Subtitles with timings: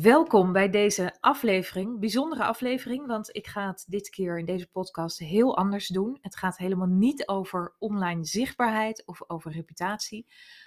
[0.00, 5.18] Welkom bij deze aflevering, bijzondere aflevering, want ik ga het dit keer in deze podcast
[5.18, 6.18] heel anders doen.
[6.20, 10.26] Het gaat helemaal niet over online zichtbaarheid of over reputatie,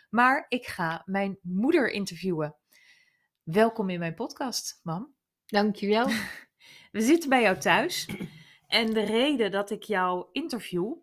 [0.09, 2.55] maar ik ga mijn moeder interviewen.
[3.43, 5.13] Welkom in mijn podcast, mam.
[5.45, 6.07] Dankjewel.
[6.91, 8.09] We zitten bij jou thuis
[8.67, 10.93] en de reden dat ik jou interview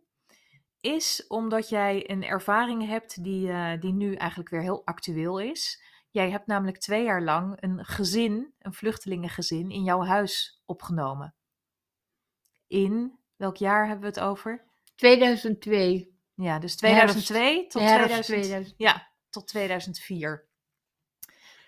[0.81, 5.83] is omdat jij een ervaring hebt die, uh, die nu eigenlijk weer heel actueel is.
[6.15, 11.35] Jij hebt namelijk twee jaar lang een gezin, een vluchtelingengezin, in jouw huis opgenomen.
[12.67, 14.64] In welk jaar hebben we het over?
[14.95, 16.18] 2002.
[16.35, 17.71] Ja, dus 2002 Herfst.
[17.71, 18.75] tot, Herfst 2000, 2000.
[18.79, 20.49] Ja, tot 2004.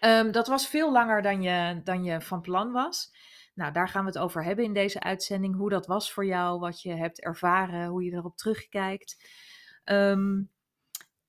[0.01, 3.15] Ehm, dat was veel langer dan je, dan je van plan was.
[3.55, 5.57] Nou, daar gaan we het over hebben in deze uitzending.
[5.57, 9.17] Hoe dat was voor jou, wat je hebt ervaren, hoe je erop terugkijkt.
[9.85, 10.43] Ehm,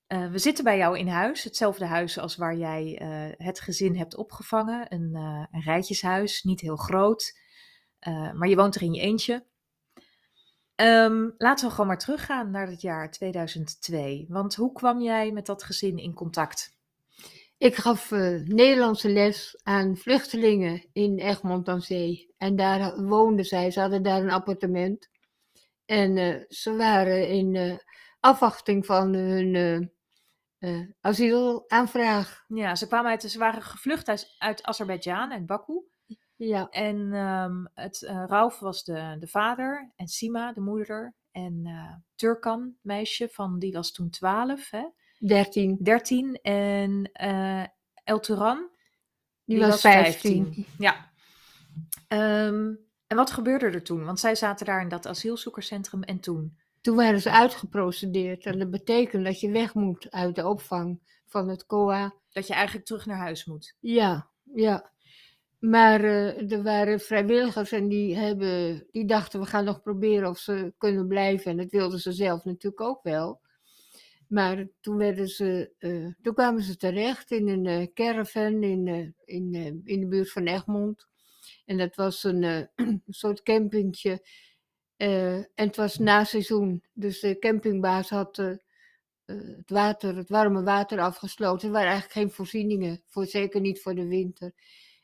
[0.08, 3.96] eh, we zitten bij jou in huis, hetzelfde huis als waar jij eh, het gezin
[3.96, 4.94] hebt opgevangen.
[4.94, 7.38] Een, eh, een rijtjeshuis, niet heel groot,
[8.34, 9.44] maar je woont er in je eentje.
[10.74, 14.26] Ehm, laten we gewoon maar teruggaan naar het jaar 2002.
[14.28, 16.76] Want hoe kwam jij met dat gezin in contact?
[17.58, 18.10] Ik gaf
[18.44, 22.34] Nederlandse les aan vluchtelingen in Egmond aan Zee.
[22.38, 25.08] En daar woonden zij, ze hadden daar een appartement.
[25.86, 27.80] En ze waren in
[28.20, 29.90] afwachting van hun
[30.58, 32.44] eh, eh, asielaanvraag.
[32.48, 35.82] Ja, ze kwamen uit, ze waren gevlucht uit, uit Azerbeidzjan, uit Baku.
[36.36, 41.14] Ja, En ehm, het, eh Rauf was de, de vader en Sima de moeder.
[41.30, 44.84] En eh, Turkan, meisje, van, die was toen 12, hè?
[45.18, 45.76] 13.
[45.80, 46.34] 13.
[46.42, 47.10] En
[48.04, 48.70] El Turan,
[49.44, 50.66] Die, was 15.
[50.78, 51.10] Ja.
[52.08, 52.74] Ehm,
[53.06, 54.04] en wat gebeurde er toen?
[54.04, 56.58] Want zij zaten daar in dat asielzoekerscentrum en toen?
[56.80, 58.46] Toen waren ze uitgeprocedeerd.
[58.46, 62.14] En dat betekent dat je weg moet uit de opvang van het COA.
[62.30, 63.76] Dat je eigenlijk terug naar huis moet.
[63.80, 64.90] Ja, ja.
[65.58, 70.38] Maar eh, er waren vrijwilligers en die, hebben, die dachten we gaan nog proberen of
[70.38, 71.50] ze kunnen blijven.
[71.50, 73.40] En dat wilden ze zelf natuurlijk ook wel.
[74.28, 79.80] Maar toen, werden ze, eh, toen kwamen ze terecht in een eh, caravan in, in,
[79.84, 81.06] in de buurt van Egmond.
[81.64, 82.42] En dat was een
[82.76, 84.26] een soort campingtje.
[84.98, 86.82] Eh, en het was na seizoen.
[86.92, 88.56] Dus de campingbaas had eh, eh,
[89.56, 91.66] het, water, het warme water afgesloten.
[91.66, 94.52] Er waren eigenlijk geen voorzieningen, voor, zeker niet voor de winter.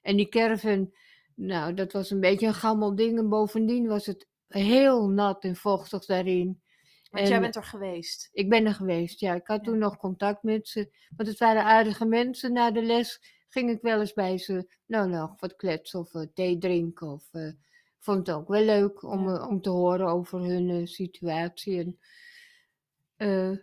[0.03, 0.95] En die caravan,
[1.35, 3.19] nou, dat was een beetje een gammel ding.
[3.19, 6.63] En bovendien was het heel nat en vochtig daarin.
[7.11, 8.29] Want En- jij bent er geweest.
[8.33, 9.35] Ik ben er geweest, ja.
[9.35, 10.97] Ik had toen nog contact met ze.
[11.17, 12.53] Want het waren aardige mensen.
[12.53, 16.59] Na de les ging ik wel eens bij ze, nou, nog wat kletsen of thee
[16.59, 17.09] drinken.
[17.09, 17.31] Of
[18.05, 19.35] vond het ook wel leuk om, Ja.
[19.39, 21.79] eh, om te horen over hun eh, situatie.
[21.79, 21.99] En,
[23.17, 23.59] eh,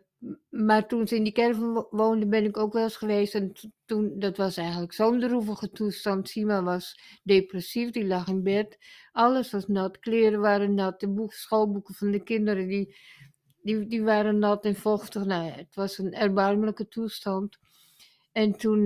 [0.50, 3.36] maar toen ze in die caravan wo- woonden, ben ik ook wel eens geweest.
[3.36, 3.52] En
[3.86, 6.30] toen, dat was eigenlijk zo'n droevige toestand.
[6.30, 8.78] Sima was depressief, die lag in bed.
[9.12, 12.96] Alles was nat, kleren waren nat, de boek, schoolboeken van de kinderen, die,
[13.62, 15.26] die, die waren nat en vochtig.
[15.26, 17.58] Nou het was een erbarmelijke toestand.
[18.32, 18.86] En toen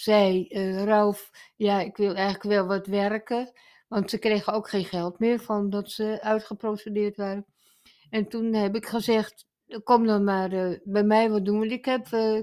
[0.00, 3.52] zei eh Rauf, ja, ik wil eigenlijk wel wat werken.
[3.88, 7.46] Want ze kregen ook geen geld meer van dat ze uitgeprocedeerd waren.
[8.10, 9.46] En toen heb ik gezegd,
[9.84, 11.58] kom dan maar eh, bij mij wat doen.
[11.58, 12.42] Want ik heb eh,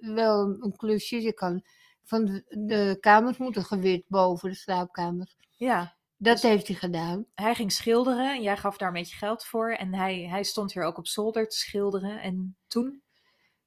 [0.00, 1.22] wel een klusje.
[1.22, 1.62] Je kan
[2.04, 5.36] van de, de kamers moeten gewit boven de slaapkamers.
[5.56, 5.96] Ja.
[6.16, 7.26] Dat Dus- heeft hij gedaan.
[7.34, 9.70] Hij ging schilderen en jij gaf daar een beetje geld voor.
[9.70, 12.20] En hij, hij stond hier ook op zolder te schilderen.
[12.20, 13.02] En toen?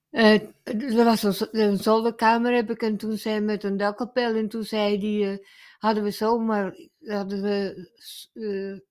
[0.10, 4.64] Eh, er was een, zolderkamer heb ik en toen zei met een dakkapel en toen
[4.64, 5.38] zei die eh,
[5.80, 7.90] hadden we zomaar hadden we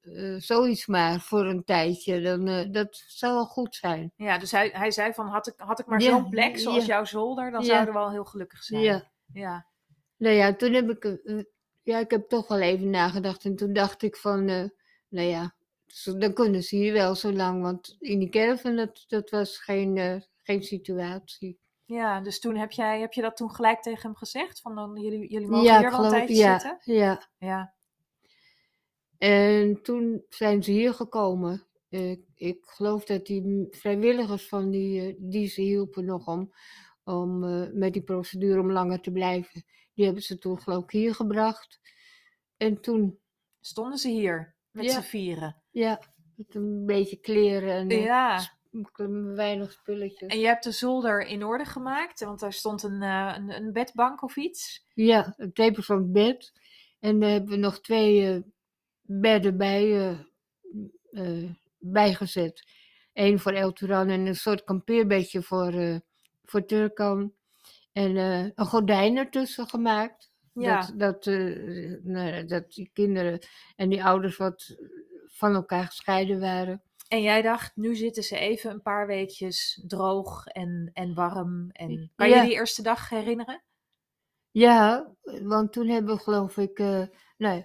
[0.03, 4.13] eh, zoiets maar voor een tijdje dan dat zou wel goed zijn.
[4.17, 6.87] Ja, dus hij, hij zei van, had ik, had ik maar Ja, zo'n plek zoals
[6.87, 6.95] ja.
[6.95, 7.67] jouw zolder, dan Ja.
[7.67, 8.83] zouden we al heel gelukkig zijn.
[8.83, 9.11] Ja.
[9.33, 9.67] Ja.
[10.17, 11.19] Nou ja, toen heb ik
[11.83, 14.45] ja ik heb toch wel even nagedacht en toen dacht ik van
[15.09, 15.55] nou ja
[16.19, 20.23] dan kunnen ze hier wel zo lang want in die caravan dat, dat was geen
[20.47, 21.59] geen situatie.
[21.85, 24.61] Ja, dus toen heb, jij, heb je dat toen gelijk tegen hem gezegd?
[24.61, 26.95] Van dan, jullie, jullie mogen Ja, hier wel een geloof, tijdje ja, zitten?
[26.95, 27.29] ja.
[27.39, 27.75] Ja.
[29.19, 31.67] En toen zijn ze hier gekomen.
[31.89, 36.53] Ik, ik geloof dat die vrijwilligers van die, eh, die ze hielpen nog om,
[37.05, 39.65] om eh, met die procedure om langer te blijven.
[39.95, 41.81] Die hebben ze toen geloof ik hier gebracht.
[42.57, 43.19] En toen,
[43.61, 44.91] Stonden ze hier met Ja.
[44.91, 45.63] z'n vieren?
[45.71, 46.01] ja,
[46.37, 48.56] met een beetje kleren en eh, Ja.
[49.35, 50.29] Weinig spulletjes.
[50.31, 53.73] En je hebt de zolder in orde gemaakt, want daar stond een, eh, een, een
[53.73, 54.87] bedbank of iets.
[54.95, 56.53] Ja, een tweepersoons bed.
[57.01, 58.41] En daar hebben we nog twee eh,
[59.03, 60.17] bedden bij,
[61.11, 62.65] eh, bijgezet.
[63.13, 66.01] Eén voor El Turan en een soort kampeerbedje voor,
[66.45, 67.33] voor Turkan.
[67.93, 70.31] En een gordijn ertussen gemaakt.
[70.53, 70.81] Ja.
[70.81, 71.27] Dat, dat,
[72.03, 73.39] nou, dat die kinderen
[73.77, 74.77] en die ouders wat
[75.27, 76.83] van elkaar gescheiden waren.
[77.09, 81.71] En jij dacht, nu zitten ze even een paar weekjes droog en, en warm.
[81.71, 82.37] En kan Ja.
[82.43, 83.63] je die eerste dag herinneren?
[84.51, 85.13] Ja,
[85.43, 87.03] want toen hebben we geloof ik eh
[87.37, 87.65] nou,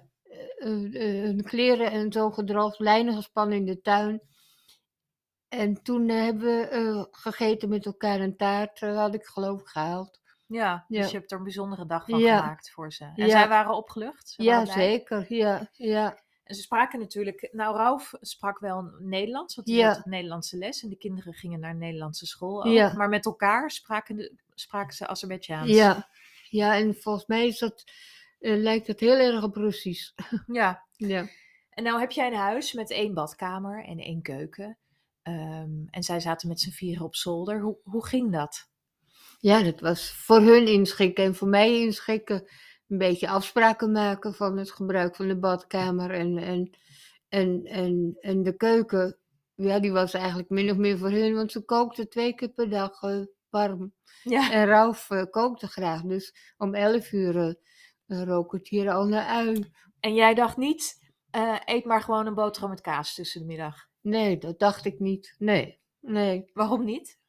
[1.44, 4.22] kleren en zo gedroogd, lijnen gespannen in de tuin.
[5.48, 10.20] En toen hebben we gegeten met elkaar een taart, had ik geloof ik gehaald.
[10.46, 11.02] Ja, Ja.
[11.02, 12.40] dus je hebt er een bijzondere dag van Ja.
[12.40, 13.12] gemaakt voor ze.
[13.16, 14.30] En zij waren opgelucht?
[14.30, 15.34] Ze Ja, waren zeker.
[15.34, 16.24] Ja, ja.
[16.56, 17.50] Ze spraken natuurlijk...
[17.52, 19.94] Nou, Ralf sprak wel Nederlands, want hij Ja.
[19.94, 20.84] zat op Nederlandse les.
[20.84, 22.74] En de kinderen gingen naar een Nederlandse school ook.
[22.74, 22.94] Ja.
[22.94, 25.70] Maar met elkaar spraken, de, spraken ze Azerbeidzjaans.
[25.70, 26.10] Ja,
[26.50, 27.84] ja, en volgens mij is dat,
[28.40, 30.12] eh, lijkt het heel erg op Russisch.
[30.48, 30.86] ja.
[30.96, 31.28] Ja.
[31.70, 34.78] En nou heb jij een huis met één badkamer en één keuken.
[35.22, 37.62] Ehm, en zij zaten met z'n vieren op zolder.
[37.62, 38.70] Hoe, hoe ging dat?
[39.40, 42.48] ja, dat was voor hun inschikken en voor mij inschikken.
[42.92, 46.70] Een beetje afspraken maken van het gebruik van de badkamer en, en,
[47.30, 49.18] en, en, en de keuken.
[49.56, 52.70] Ja, die was eigenlijk min of meer voor hun, want ze kookte twee keer per
[52.70, 53.94] dag eh, warm.
[54.24, 54.52] Ja.
[54.52, 57.58] En Ralf eh, kookte graag, dus om elf uur
[58.08, 59.72] eh, rook het hier al naar ui.
[60.00, 61.12] En jij dacht niet,
[61.66, 63.88] eet maar gewoon een boterham met kaas tussen de middag.
[64.02, 65.36] Nee, dat dacht ik niet.
[65.38, 66.50] Nee, nee.
[66.54, 67.20] Waarom niet?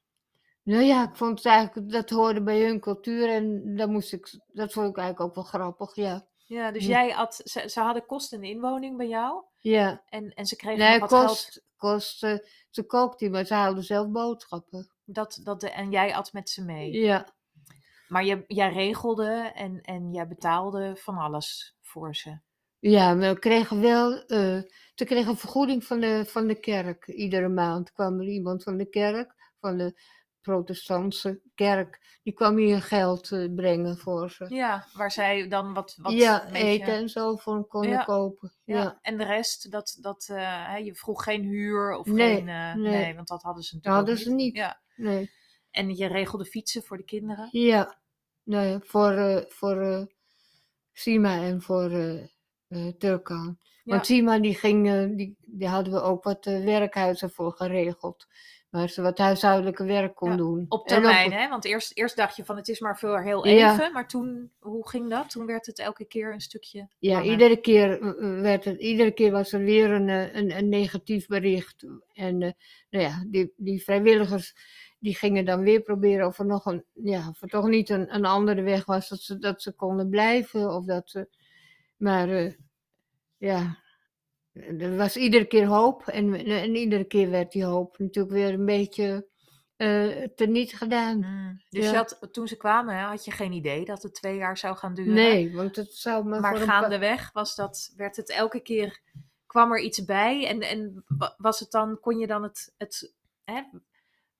[0.62, 4.38] Nou ja, ik vond het eigenlijk, dat hoorde bij hun cultuur en dat, moest ik,
[4.46, 6.26] dat vond ik eigenlijk ook wel grappig, ja.
[6.46, 9.44] Ja, dus jij had, ze, ze hadden kost en inwoning bij jou.
[9.58, 11.26] Ja, En, en ze kregen nee, wat geld.
[11.26, 12.38] kost, kost, eh,
[12.70, 14.92] ze kookte, maar ze haalde zelf boodschappen.
[15.04, 16.92] Dat, dat de, en jij at met ze mee.
[16.92, 17.34] Ja,
[18.08, 22.38] Maar je, jij regelde en, en jij betaalde van alles voor ze.
[22.78, 24.60] ja maar we kregen wel, eh,
[24.94, 27.06] ze kregen een vergoeding van de, van de kerk.
[27.06, 30.00] Iedere maand kwam er iemand van de kerk, van de
[30.42, 34.54] protestantse kerk, die kwam hier geld eh, brengen voor ze.
[34.54, 38.02] Ja, waar zij dan wat, wat ja, een beetje- eten en zo voor konden Ja,
[38.04, 38.52] kopen.
[38.64, 38.76] Ja.
[38.82, 38.98] Ja.
[39.02, 42.48] En de rest, dat, dat, eh, je vroeg geen huur of Nee, geen...
[42.48, 42.90] eh, nee.
[42.92, 44.56] nee, want dat hadden ze Dat natuurlijk ook hadden ze niet.
[44.56, 44.80] Ja.
[44.96, 45.30] Nee.
[45.70, 47.48] En je regelde fietsen voor de kinderen.
[47.50, 47.98] Ja,
[48.42, 50.06] ja, voor, voor
[50.92, 51.90] Sima en voor
[52.98, 53.58] Turkan.
[53.84, 58.26] Want Sima die ging, die, die hadden we ook wat werkhuizen voor geregeld.
[58.72, 60.66] Waar ze wat huishoudelijke werk kon Ja, doen.
[60.68, 61.48] Op termijn, hè?
[61.48, 63.72] Want eerst, eerst dacht je van het is maar voor heel Ja.
[63.72, 63.92] even.
[63.92, 65.30] Maar toen, hoe ging dat?
[65.30, 67.30] Toen werd het elke keer een stukje Ja, langer.
[67.30, 71.26] iedere keer, eh, werd het, iedere keer was er weer een, eh, een, een negatief
[71.26, 71.86] bericht.
[72.12, 72.50] En eh,
[72.90, 74.54] nou ja, die, die vrijwilligers
[74.98, 78.14] die gingen dan weer proberen of er nog een, ja, of er toch niet een,
[78.14, 80.70] een andere weg was dat ze, dat ze konden blijven.
[80.74, 81.28] Of dat ze,
[81.96, 82.52] maar eh,
[83.36, 83.78] ja,
[84.52, 86.06] er was iedere keer hoop.
[86.06, 89.30] En, en iedere keer werd die hoop natuurlijk weer een beetje
[89.76, 91.16] eh teniet gedaan.
[91.18, 91.62] Mm.
[91.68, 91.90] Dus Ja.
[91.90, 94.76] je had, toen ze kwamen, hè, had je geen idee dat het twee jaar zou
[94.76, 95.12] gaan duren.
[95.14, 98.60] Nee, want het zou me Maar voor een pa- gaandeweg was dat, werd het elke
[98.60, 99.00] keer,
[99.46, 100.46] kwam er iets bij.
[100.46, 103.14] En, en wa- was het dan, kon je dan het, het,
[103.44, 103.62] hè,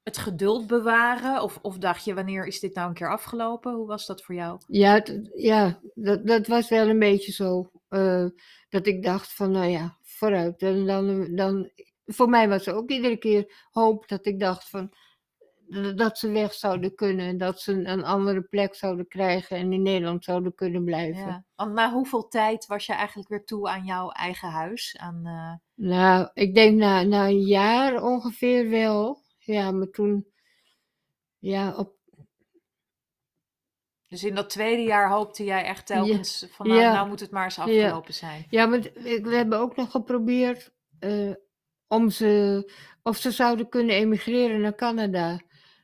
[0.03, 1.43] het geduld bewaren?
[1.43, 3.73] Of, of dacht je, wanneer is dit nou een keer afgelopen?
[3.75, 4.61] Hoe was dat voor jou?
[4.67, 5.03] Ja,
[5.35, 7.71] ja dat, dat was wel een beetje zo.
[7.89, 8.27] eh,
[8.69, 10.63] dat ik dacht van, nou ja, vooruit.
[10.63, 11.71] En dan, dan,
[12.07, 14.93] voor mij was er ook iedere keer hoop dat ik dacht van,
[15.95, 17.27] dat ze weg zouden kunnen.
[17.27, 21.27] En dat ze een, andere plek zouden krijgen en in Nederland zouden kunnen blijven.
[21.27, 21.45] Ja.
[21.55, 24.97] Want na hoeveel tijd was je eigenlijk weer toe aan jouw eigen huis?
[24.99, 29.21] Aan, eh, Nou, ik denk na, na een jaar ongeveer wel.
[29.45, 30.27] Ja, maar toen,
[31.39, 31.97] ja, op,
[34.09, 36.93] dus in dat tweede jaar hoopte jij echt telkens van, nou, Ja.
[36.93, 38.47] nou moet het maar eens afgelopen zijn.
[38.51, 41.33] Ja, maar we hebben ook nog geprobeerd eh,
[41.87, 42.73] om ze,
[43.03, 45.41] of ze zouden kunnen emigreren naar Canada.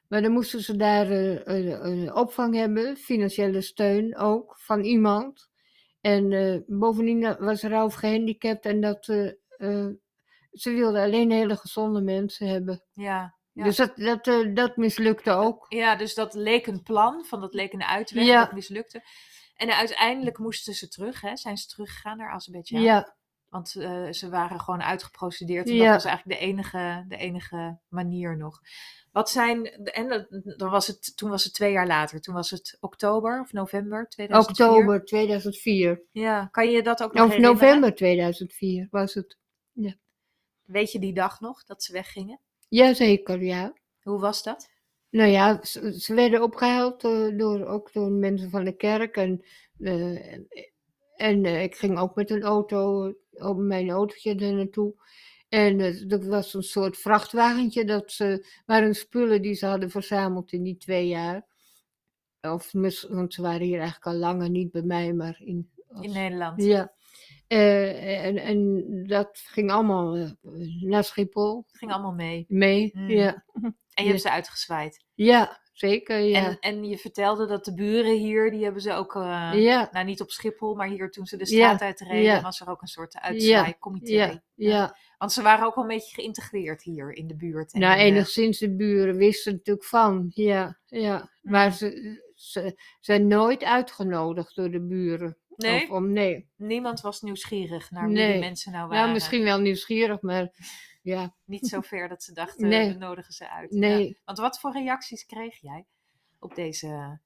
[0.08, 1.40] Maar dan moesten ze daar eh,
[1.82, 5.50] een- opvang hebben, financiële steun ook, van iemand.
[6.00, 9.04] En eh, bovendien was Ralf gehandicapt en dat,
[10.52, 12.84] ze wilden alleen hele gezonde mensen hebben.
[12.92, 13.37] Ja.
[13.58, 13.64] Ja.
[13.64, 15.66] Dus dat, dat, eh, dat mislukte ook.
[15.68, 18.44] Ja, dus dat leek een plan, van dat leek een uitweg, Ja.
[18.44, 19.02] dat mislukte.
[19.56, 21.36] En uiteindelijk moesten ze terug, hè?
[21.36, 22.82] Zijn ze teruggegaan naar Azerbeidzjan?
[22.82, 23.16] Ja,
[23.48, 25.84] Want eh, ze waren gewoon uitgeprocedeerd en Ja.
[25.84, 28.60] dat was eigenlijk de enige, de enige manier nog.
[29.12, 30.26] Wat zijn, en dat-
[30.58, 34.08] dan was het, toen was het twee jaar later, toen was het oktober of november
[34.08, 34.66] 2004.
[34.66, 36.02] oktober 2004.
[36.12, 37.56] Ja, kan je dat ook nog Of herinneren?
[37.60, 39.36] november 2004 was het.
[40.64, 42.40] Weet je die dag nog, dat ze weggingen?
[42.68, 43.72] Jazeker, ja.
[44.02, 44.68] Hoe was dat?
[45.10, 49.16] Nou ja, ze, ze werden opgehaald door, door, ook door mensen van de kerk.
[49.16, 49.44] En,
[49.78, 50.32] eh,
[51.14, 54.94] en eh, ik ging ook met een auto, op mijn autootje er naartoe.
[55.48, 60.52] En eh, er was een soort vrachtwagentje, dat ze, waren spullen die ze hadden verzameld
[60.52, 61.46] in die twee jaar.
[62.40, 62.72] of,
[63.08, 65.70] want ze waren hier eigenlijk al langer niet bij mij, maar in,
[66.00, 66.62] In Nederland.
[66.62, 66.96] ja.
[67.48, 70.30] Eh, en, en dat ging allemaal eh,
[70.80, 72.44] naar Schiphol Het ging allemaal mee.
[72.48, 72.90] mee.
[72.94, 73.08] Mm.
[73.10, 73.44] Ja.
[73.54, 74.08] En je Ja.
[74.08, 75.04] hebt ze uitgezwaaid.
[75.14, 76.18] ja, zeker.
[76.18, 76.44] Ja.
[76.46, 79.88] En, en je vertelde dat de buren hier, die hebben ze ook, eh, ja.
[79.92, 82.86] nou niet op Schiphol, maar hier toen ze de straat uitreden, was er ook een
[82.88, 84.12] soort uitzwaaikomité.
[84.12, 84.96] Ja, ja.
[85.18, 87.72] Want ze waren ook wel een beetje geïntegreerd hier in de buurt.
[87.72, 90.26] en Nou, de- enigszins de buren wisten natuurlijk van.
[90.34, 91.30] Ja, ja.
[91.42, 95.36] Maar ze, ze zijn nooit uitgenodigd door de buren.
[95.58, 95.82] Nee?
[95.82, 96.48] Of om, nee.
[96.56, 99.02] Niemand was nieuwsgierig naar wie die mensen nou waren.
[99.02, 100.50] Nou, misschien wel nieuwsgierig, maar
[101.02, 102.92] ja, Niet zo ver dat ze dachten, Nee.
[102.92, 103.72] we nodigen ze uit.
[103.72, 103.78] Ja.
[103.78, 104.18] nee.
[104.24, 105.86] Want wat voor reacties kreeg jij
[106.38, 107.20] op deze,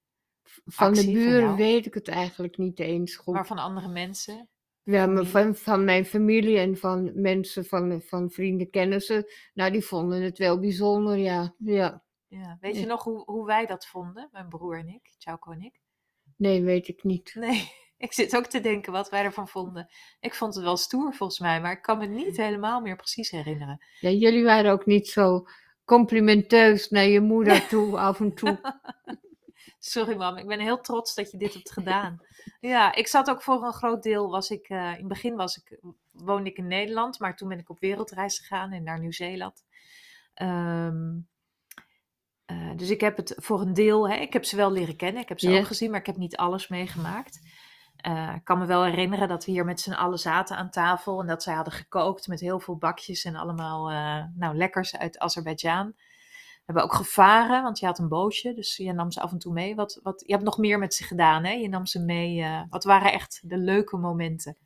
[0.64, 3.34] Van de buren weet ik het eigenlijk niet eens goed.
[3.34, 4.48] maar van andere mensen?
[4.84, 9.26] Ja, maar van, van mijn familie en van mensen, van, van vrienden, kennissen.
[9.54, 11.54] Nou, die vonden het wel bijzonder, ja.
[11.58, 12.02] ja.
[12.28, 12.56] Ja.
[12.60, 12.86] Weet je Ja.
[12.86, 15.80] nog hoe, hoe wij dat vonden, mijn broer en ik, Chauko en ik?
[16.36, 17.34] Nee, weet ik niet.
[17.34, 17.72] Nee,
[18.06, 19.88] ik zit ook te denken wat wij ervan vonden.
[20.20, 23.30] Ik vond het wel stoer volgens mij, maar ik kan me niet helemaal meer precies
[23.30, 23.84] herinneren.
[24.00, 25.46] Ja, jullie waren ook niet zo
[25.84, 28.60] complimenteus naar je moeder toe, af en toe.
[29.78, 32.20] Sorry mam, ik ben heel trots dat je dit hebt gedaan.
[32.60, 35.56] Ja, ik zat ook voor een groot deel, was ik, eh, in het begin was
[35.56, 35.78] ik,
[36.10, 39.64] woonde ik in Nederland, maar toen ben ik op wereldreis gegaan en naar Nieuw-Zeeland.
[40.34, 41.18] Ehm,
[42.44, 45.22] eh, dus ik heb het voor een deel, hè, ik heb ze wel leren kennen,
[45.22, 45.58] ik heb ze Ja.
[45.58, 47.40] ook gezien, maar ik heb niet alles meegemaakt.
[48.02, 51.20] Eh, ik kan me wel herinneren dat we hier met z'n allen zaten aan tafel
[51.20, 55.18] en dat zij hadden gekookt met heel veel bakjes en allemaal eh, nou, lekkers uit
[55.18, 55.86] Azerbeidzjan.
[55.86, 59.38] We hebben ook gevaren, want je had een bootje, dus je nam ze af en
[59.38, 59.74] toe mee.
[59.74, 61.52] Wat, wat, je hebt nog meer met ze gedaan, hè?
[61.52, 62.42] Je nam ze mee.
[62.42, 64.56] eh, wat waren echt de leuke momenten?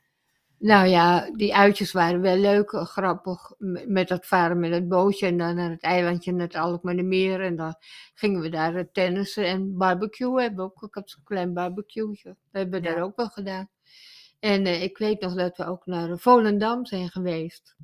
[0.58, 3.52] Nou ja, die uitjes waren wel leuk, eh, grappig.
[3.86, 7.40] Met dat varen met het bootje en dan naar het eilandje, naar het Alkmaardermeer.
[7.40, 7.75] En dan
[8.14, 10.64] gingen we daar eh, tennissen en barbecue hebben.
[10.64, 12.94] Ook, ik had zo'n klein hebben we Ja.
[12.94, 13.68] daar ook wel gedaan.
[14.40, 17.76] En eh, ik weet nog dat we ook naar Volendam zijn geweest.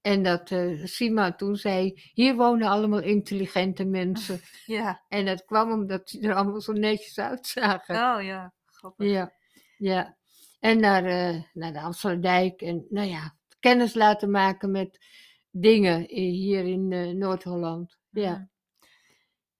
[0.00, 0.50] En dat
[0.84, 4.40] Sima toen zei, hier wonen allemaal intelligente mensen.
[4.66, 5.02] Ja.
[5.08, 7.94] En dat kwam omdat die er allemaal zo netjes uitzagen.
[7.94, 9.06] Oh ja, grappig.
[9.10, 9.32] Ja,
[9.78, 10.16] ja.
[10.62, 12.60] En naar, eh, naar de Amsterdijk.
[12.60, 15.04] En nou ja, kennis laten maken met
[15.50, 17.98] dingen hier in eh, Noord-Holland.
[18.10, 18.32] Ja.
[18.32, 18.44] Mhm.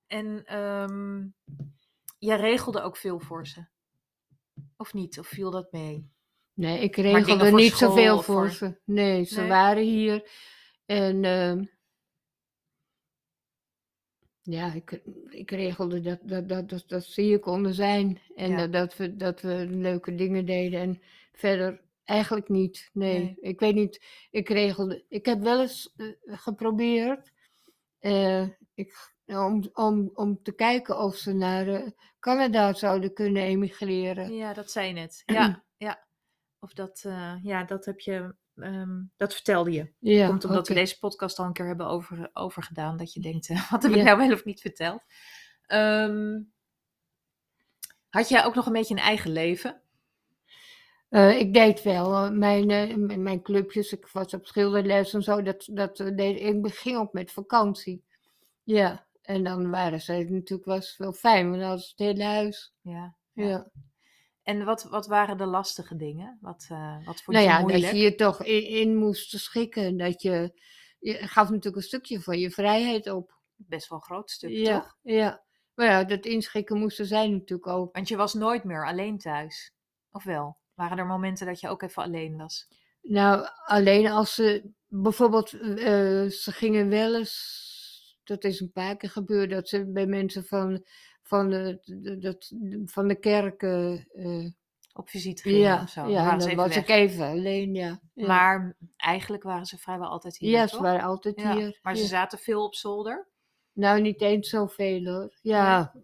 [0.06, 1.26] En ehm,
[2.18, 3.64] jij regelde ook veel voor ze?
[4.76, 5.18] Of niet?
[5.18, 6.10] Of viel dat mee?
[6.54, 8.80] Nee, ik regelde niet zoveel voor voor- ze.
[8.84, 9.48] Nee, ze Nee?
[9.48, 10.30] waren hier.
[10.86, 11.64] En ehm,
[14.42, 18.20] ja, ik, ik regelde dat, dat, dat, dat, dat ze hier konden zijn.
[18.34, 18.56] En Ja.
[18.56, 20.80] dat, dat, we, dat we leuke dingen deden.
[20.80, 22.90] En verder eigenlijk niet.
[22.92, 23.36] Nee, Nee.
[23.40, 24.02] ik weet niet.
[24.30, 25.04] Ik regelde.
[25.08, 27.32] Ik heb wel eens eh, geprobeerd.
[27.98, 31.86] eh, ik, om, om, om te kijken of ze naar eh,
[32.18, 34.34] Canada zouden kunnen emigreren.
[34.34, 35.22] Ja, dat zei je net.
[35.34, 36.06] Ja, ja.
[36.58, 37.00] Of dat,
[37.42, 39.92] ja, dat heb je, ehm, dat vertelde je.
[39.98, 42.96] Ja, Komt omdat we deze podcast al een keer hebben over, over gedaan.
[42.96, 44.04] Dat je denkt, eh, wat heb ik Ja.
[44.04, 45.02] nou wel of niet verteld?
[45.66, 46.40] Ehm,
[48.08, 49.80] had jij ook nog een beetje een eigen leven?
[51.08, 52.32] Eh, ik deed wel.
[52.32, 55.42] Mijn, eh, mijn clubjes, ik was op schilderles en zo.
[55.42, 58.04] Dat, dat deed, ik ging ook met vakantie.
[58.62, 62.74] Ja, en dan waren ze natuurlijk was wel fijn, want dan ze het hele huis.
[62.80, 63.14] Ja.
[63.32, 63.44] Ja.
[63.44, 63.70] Ja.
[64.42, 66.38] En wat, wat waren de lastige dingen?
[66.40, 67.82] Wat, eh, wat vond Nou je ja, moeilijk?
[67.82, 69.96] dat je je toch in, in moest schikken.
[69.96, 70.60] Dat je,
[70.98, 73.40] je gaf natuurlijk een stukje van je vrijheid op.
[73.56, 74.96] Best wel een groot stuk, Ja, toch?
[75.02, 75.42] ja.
[75.74, 77.94] Maar ja, dat inschikken moest er zijn natuurlijk ook.
[77.94, 79.72] Want je was nooit meer alleen thuis.
[80.10, 80.56] Of wel?
[80.74, 82.68] Waren er momenten dat je ook even alleen was?
[83.02, 89.10] Nou, alleen als ze bijvoorbeeld, eh, ze gingen wel eens, dat is een paar keer
[89.10, 90.84] gebeurd, dat ze bij mensen van,
[91.22, 92.52] van, de, de, dat-
[92.84, 94.50] van de kerk, eh, eh,
[94.92, 96.08] Op visite gingen ja, of zo?
[96.08, 96.76] ja even was weg.
[96.76, 98.00] ik even alleen, ja.
[98.14, 98.26] ja.
[98.26, 101.78] Maar eigenlijk waren ze vrijwel altijd hier, ja, ze waren altijd Ja, hier.
[101.82, 103.28] Maar ze zaten veel op zolder?
[103.72, 105.38] Nou, niet eens zoveel hoor.
[105.42, 105.94] Ja,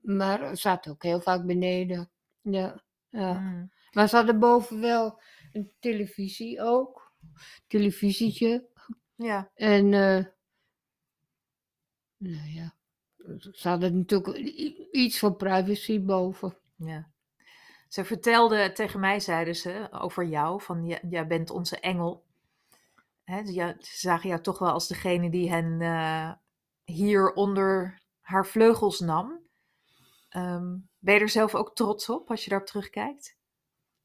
[0.00, 2.10] maar ze zaten ook heel vaak beneden.
[2.40, 3.32] Ja, ja.
[3.32, 3.72] Mm.
[3.92, 5.20] Maar ze hadden boven wel
[5.52, 7.12] een televisie ook.
[7.66, 8.66] Televisietje.
[9.14, 9.50] Ja.
[9.54, 10.24] En, eh,
[12.16, 12.74] nou ja,
[13.52, 14.38] ze hadden natuurlijk
[14.92, 16.56] iets van privacy boven.
[16.76, 17.10] Ja.
[17.88, 22.24] Ze vertelde tegen mij, zeiden ze, over jou, van "Ja- jij bent onze engel.
[23.24, 26.32] Ja, ze zagen jou toch wel als degene die hen eh,
[26.84, 29.40] hier onder haar vleugels nam.
[30.28, 33.36] Ehm, ben je er zelf ook trots op als je daarop terugkijkt?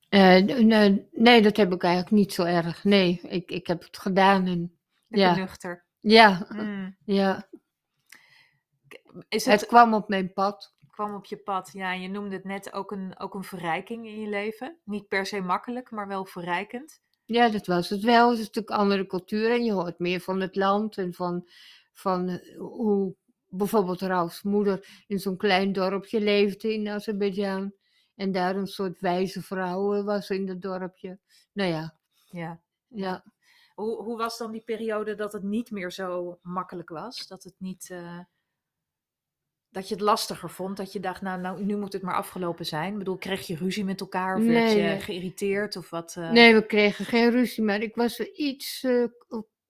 [0.10, 2.84] Eh, nee, nee, dat heb ik eigenlijk niet zo erg.
[2.84, 4.46] Nee, ik, ik heb het gedaan.
[4.46, 5.36] En, Ja.
[5.36, 5.86] nuchter.
[6.00, 6.96] ja, Mm.
[7.06, 7.48] ja,
[9.30, 10.76] Is het, het kwam op mijn pad.
[10.92, 11.70] kwam op je pad.
[11.74, 14.78] Ja, je noemde het net ook een, ook een verrijking in je leven.
[14.84, 17.02] Niet per se makkelijk, maar wel verrijkend.
[17.26, 18.30] Ja, dat was het wel.
[18.30, 21.48] Het is natuurlijk een andere cultuur en je hoort meer van het land en van,
[21.94, 23.16] van eh, hoe
[23.48, 27.74] bijvoorbeeld Ralfs moeder in zo'n klein dorpje leefde in Azerbeidzjan.
[28.16, 31.20] En daar een soort wijze vrouw eh, was in dat dorpje.
[31.54, 31.98] Nou ja,
[32.30, 32.62] Ja.
[32.88, 33.24] ja.
[33.76, 37.28] Hoe, hoe was dan die periode dat het niet meer zo makkelijk was?
[37.28, 37.90] Dat het niet.
[37.90, 38.20] eh,
[39.70, 40.78] dat je het lastiger vond?
[40.78, 42.92] Dat je dacht, nou, nou, nu moet het maar afgelopen zijn.
[42.92, 44.38] Ik bedoel, kreeg je ruzie met elkaar?
[44.38, 45.00] Of werd Nee, je nee.
[45.00, 45.76] geïrriteerd?
[45.76, 46.16] Of wat?
[46.18, 46.32] eh?
[46.32, 49.04] Nee, we kregen geen ruzie, maar ik was er iets, eh,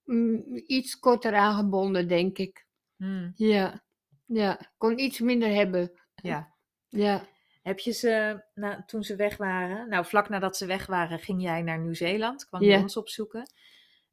[0.04, 2.66] mm, iets korter aangebonden, denk ik.
[2.96, 3.84] Hmm, Ja,
[4.25, 4.60] ja.
[4.77, 5.92] Kon iets minder hebben.
[6.16, 6.56] ja.
[6.89, 7.25] Ja,
[7.62, 11.42] Heb je ze, na, toen ze weg waren, nou vlak nadat ze weg waren, ging
[11.42, 12.82] jij naar Nieuw-Zeeland, kwam je Ja.
[12.82, 13.51] ons opzoeken.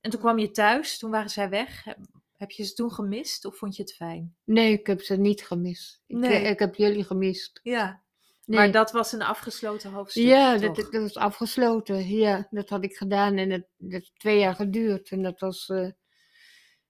[0.00, 1.86] En toen kwam je thuis, toen waren zij weg.
[2.36, 4.36] Heb, je ze toen gemist of vond je het fijn?
[4.44, 6.02] nee, ik heb ze niet gemist.
[6.06, 6.32] Ik, Nee.
[6.42, 7.60] eh, ik heb jullie gemist.
[7.62, 8.02] Ja,
[8.44, 8.58] Nee.
[8.58, 10.22] maar dat was een afgesloten hoofdstuk.
[10.24, 12.08] Ja, dat, dat was afgesloten.
[12.08, 15.10] Ja, dat had ik gedaan en het dat heeft twee jaar geduurd.
[15.10, 15.90] En dat was, eh,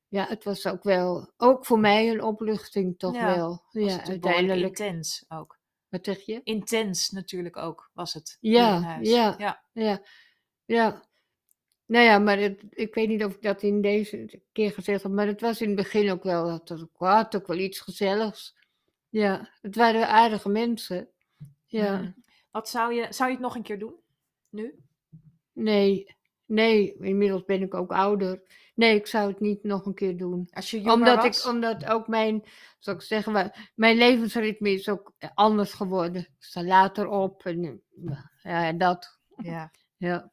[0.08, 3.64] ja, het was ook wel, ook voor mij een opluchting toch Ja, wel.
[3.70, 4.78] Ja, uiteindelijk.
[4.78, 5.58] intens ook.
[5.88, 6.40] Wat zeg je?
[6.44, 8.36] Intens natuurlijk ook was het.
[8.40, 9.08] Ja, in huis.
[9.08, 9.34] ja.
[9.38, 9.64] ja.
[9.72, 10.02] Ja,
[10.64, 11.04] ja.
[11.86, 15.12] Nou ja, maar het, ik weet niet of ik dat in deze keer gezegd heb,
[15.12, 18.56] maar het was in het begin ook wel, dat het had ook wel iets gezelligs.
[19.08, 21.08] Ja, het waren aardige mensen.
[21.66, 22.22] Ja, Hmm.
[22.50, 23.94] Wat zou je, zou je het nog een keer doen?
[24.48, 24.74] Nu?
[25.52, 26.14] nee,
[26.46, 28.42] nee, inmiddels ben ik ook ouder.
[28.74, 30.48] Nee, ik zou het niet nog een keer doen.
[30.50, 31.44] Als je Omdat, was?
[31.44, 32.44] ik, omdat ook mijn,
[32.78, 36.20] zou ik zeggen, mijn levensritme is ook anders geworden.
[36.20, 37.82] Ik sta later op en
[38.42, 39.18] ja, dat.
[39.36, 39.70] Ja.
[39.96, 40.32] Ja.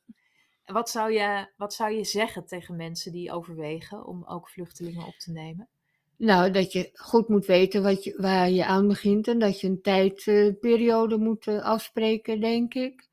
[0.71, 5.15] Wat zou, je, wat zou je zeggen tegen mensen die overwegen om ook vluchtelingen op
[5.15, 5.69] te nemen?
[6.17, 9.67] Nou, dat je goed moet weten wat je, waar je aan begint en dat je
[9.67, 13.09] een tijdperiode moet eh, afspreken, denk ik.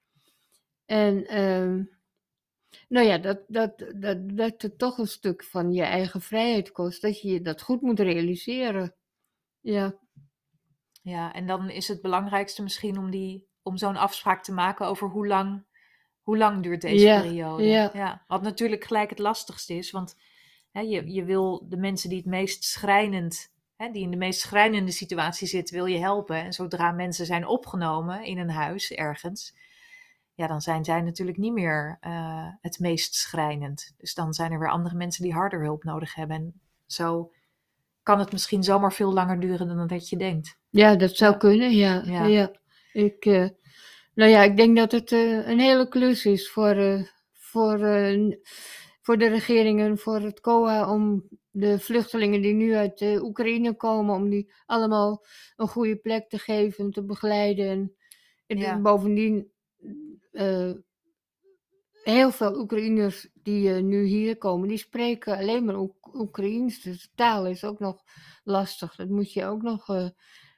[0.86, 1.82] En ehm,
[2.88, 7.02] nou ja, dat, dat, dat, dat het toch een stuk van je eigen vrijheid kost,
[7.02, 8.94] dat je je dat goed moet realiseren.
[9.60, 9.98] Ja,
[11.02, 15.08] Ja, en dan is het belangrijkste misschien om, die, om zo'n afspraak te maken over
[15.08, 15.64] hoe lang,
[16.28, 17.66] hoe lang duurt deze periode.
[17.66, 18.24] ja.
[18.26, 20.16] Wat natuurlijk gelijk het lastigste is, want
[20.70, 24.40] hè, je, je wil de mensen die het meest schrijnend, hè, die in de meest
[24.40, 26.36] schrijnende situatie zitten, wil je helpen.
[26.36, 29.54] En zodra mensen zijn opgenomen in een huis ergens,
[30.34, 33.94] ja, dan zijn zij natuurlijk niet meer eh, het meest schrijnend.
[33.98, 36.36] Dus dan zijn er weer andere mensen die harder hulp nodig hebben.
[36.36, 37.32] En zo
[38.02, 40.58] kan het misschien zomaar veel langer duren dan dat je denkt.
[40.70, 42.02] ja dat zou kunnen, ja.
[42.04, 42.24] Ja.
[42.24, 42.50] ja.
[42.92, 43.48] Ik, eh,
[44.18, 47.02] nou ja, ik denk dat het eh, een hele klus is voor, eh,
[47.32, 48.36] voor, eh,
[49.02, 54.14] voor de regeringen, voor het COA, om de vluchtelingen die nu uit de Oekraïne komen,
[54.14, 55.24] om die allemaal
[55.56, 57.68] een goede plek te geven en te begeleiden.
[57.68, 57.92] En,
[58.46, 58.80] en Ja.
[58.80, 59.52] bovendien,
[62.02, 66.82] heel veel Oekraïners die nu hier komen, die spreken alleen maar Oek- Oekraïens.
[66.82, 68.02] Dus de taal is ook nog
[68.44, 68.94] lastig.
[68.96, 70.08] Dat moet je ook nog eh,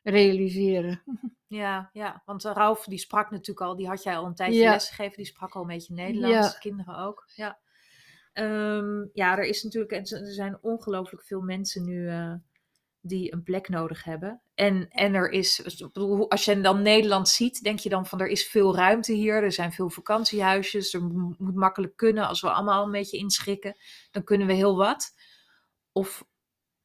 [0.03, 1.03] realiseren.
[1.51, 4.61] Ja, ja, want eh, Ralf die sprak natuurlijk al, die had jij al een tijdje
[4.61, 4.71] Ja.
[4.71, 6.59] lesgegeven, die sprak al een beetje Nederlands, Ja.
[6.59, 7.25] kinderen ook.
[7.35, 7.59] Ja.
[8.33, 12.35] Ehm, ja, er is natuurlijk, er zijn ongelooflijk veel mensen nu eh,
[13.01, 14.41] die een plek nodig hebben.
[14.55, 18.29] En, en er is, bedoel, als je dan Nederland ziet, denk je dan van er
[18.29, 22.51] is veel ruimte hier, er zijn veel vakantiehuisjes, er mo- moet makkelijk kunnen, als we
[22.51, 23.77] allemaal een beetje inschikken,
[24.11, 25.15] dan kunnen we heel wat.
[25.93, 26.25] Of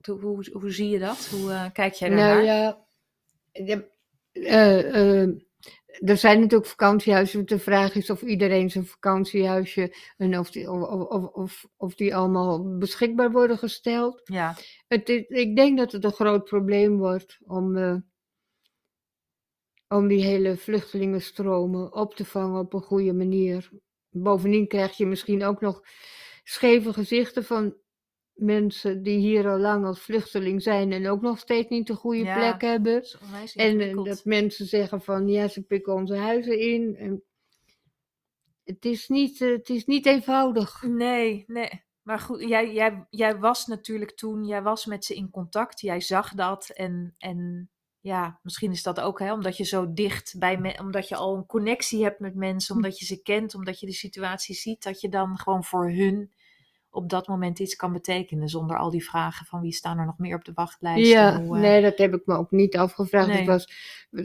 [0.06, 1.26] hoe, hoe, zie je dat?
[1.26, 2.44] Hoe eh, kijk jij daarnaar?
[2.44, 2.86] Nou ja,
[6.00, 7.46] er zijn natuurlijk vakantiehuizen.
[7.46, 12.78] De vraag is of iedereen zijn vakantiehuisje en of die, of, of, of, die allemaal
[12.78, 14.22] beschikbaar worden gesteld.
[14.24, 14.56] ja.
[14.88, 17.96] Het ik denk dat het een groot probleem wordt om, eh,
[19.88, 23.70] om die hele vluchtelingenstromen op te vangen op een goede manier.
[24.10, 25.82] Bovendien krijg je misschien ook nog
[26.44, 27.76] scheve gezichten van
[28.36, 32.24] mensen die hier al lang als vluchteling zijn en ook nog steeds niet een goede
[32.24, 32.38] Ja.
[32.38, 33.04] plek hebben.
[33.54, 36.96] En eh, dat mensen zeggen van ja, ze pikken onze huizen in.
[36.96, 37.24] En
[38.64, 40.84] het, is niet, eh, het is niet eenvoudig.
[40.84, 41.84] Nee, nee.
[42.02, 46.02] Maar goed, jij, jij, jij was natuurlijk toen, jij was met ze in contact, jij
[46.02, 46.70] zag dat.
[46.70, 47.70] En, en
[48.00, 51.36] ja, misschien is dat ook, hè, omdat je zo dicht bij me, omdat je al
[51.36, 55.02] een connectie hebt met mensen, omdat je ze kent, omdat je de situatie ziet, dat
[55.02, 56.34] je dan gewoon voor hun
[56.96, 58.50] op dat moment iets kan betekenen.
[58.50, 61.12] Zonder al die vragen van wie staan er nog meer op de wachtlijst.
[61.12, 63.28] Ja, hoe, eh, nee, dat heb ik me ook niet afgevraagd.
[63.28, 63.38] Nee.
[63.38, 63.70] Het was,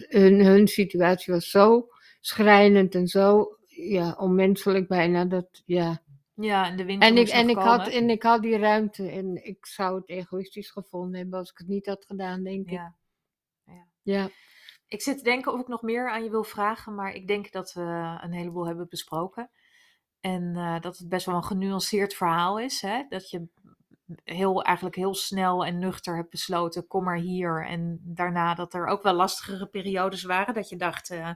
[0.08, 1.88] hun, hun situatie was zo
[2.20, 5.24] schrijnend en zo ja, onmenselijk bijna.
[5.24, 6.02] Dat, ja.
[6.34, 9.44] Ja, en de winter en, ik, en, ik had, en ik had die ruimte en
[9.44, 12.72] ik zou het egoïstisch gevonden hebben als ik het niet had gedaan, denk ik.
[12.72, 12.94] Ja.
[14.02, 14.30] Ja,
[14.90, 17.52] ik zit te denken of ik nog meer aan je wil vragen, maar ik denk
[17.52, 19.50] dat we een heleboel hebben besproken.
[20.20, 22.80] En uh, dat het best wel een genuanceerd verhaal is.
[22.80, 23.04] Hè?
[23.08, 23.48] Dat je
[24.24, 27.66] heel, eigenlijk heel snel en nuchter hebt besloten, kom maar hier.
[27.66, 30.54] En daarna dat er ook wel lastigere periodes waren.
[30.54, 31.30] Dat je dacht, uh,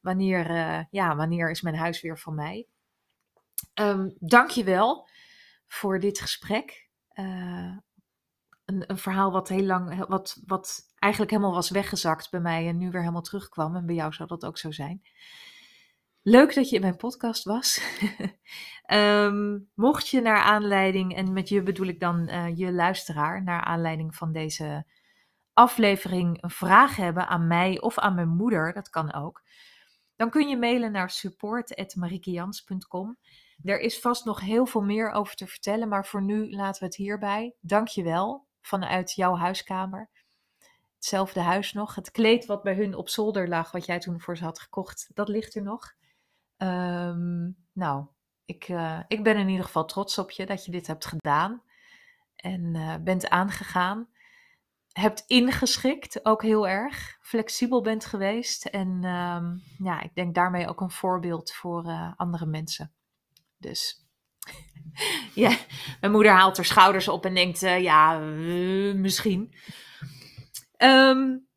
[0.00, 2.66] wanneer, uh, ja, wanneer is mijn huis weer van mij?
[3.74, 5.08] Um, Dank je wel
[5.66, 6.88] voor dit gesprek.
[7.12, 7.82] Een,
[8.64, 12.90] een, verhaal wat heel lang, wat, wat eigenlijk helemaal was weggezakt bij mij en nu
[12.90, 13.76] weer helemaal terugkwam.
[13.76, 15.02] En bij jou zou dat ook zo zijn.
[16.28, 17.80] Leuk dat je in mijn podcast was.
[18.92, 23.64] um, mocht je naar aanleiding, en met je bedoel ik dan uh, je luisteraar, naar
[23.64, 24.86] aanleiding van deze
[25.52, 29.42] aflevering een vraag hebben aan mij of aan mijn moeder, dat kan ook,
[30.16, 33.18] dan kun je mailen naar support.marikejans.com.
[33.62, 36.86] Er is vast nog heel veel meer over te vertellen, maar voor nu laten we
[36.86, 37.54] het hierbij.
[37.60, 40.10] Dank je wel vanuit jouw huiskamer.
[40.94, 41.94] Hetzelfde huis nog.
[41.94, 45.10] Het kleed wat bij hun op zolder lag, wat jij toen voor ze had gekocht,
[45.14, 45.96] dat ligt er nog.
[46.58, 48.06] Um, nou,
[48.44, 51.62] ik, uh, ik ben in ieder geval trots op je dat je dit hebt gedaan.
[52.36, 54.08] En uh, bent aangegaan.
[54.92, 57.18] Hebt ingeschikt, ook heel erg.
[57.20, 58.64] Flexibel bent geweest.
[58.64, 62.92] En um, ja, ik denk daarmee ook een voorbeeld voor uh, andere mensen.
[63.58, 64.06] Dus
[65.34, 65.56] ja,
[66.00, 68.18] mijn moeder haalt haar schouders op en denkt, ja,
[68.94, 69.54] misschien.
[70.78, 71.47] Um,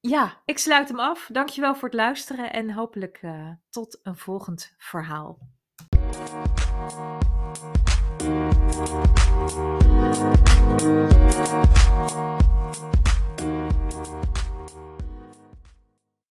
[0.00, 1.28] ja, ik sluit hem af.
[1.32, 5.38] Dankjewel voor het luisteren en hopelijk uh, tot een volgend verhaal.